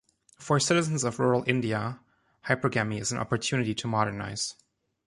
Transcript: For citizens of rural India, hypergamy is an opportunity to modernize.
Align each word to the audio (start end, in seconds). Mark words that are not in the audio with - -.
For 0.39 0.59
citizens 0.59 1.03
of 1.03 1.19
rural 1.19 1.43
India, 1.45 1.99
hypergamy 2.47 2.99
is 2.99 3.11
an 3.11 3.19
opportunity 3.19 3.75
to 3.75 3.87
modernize. 3.87 4.55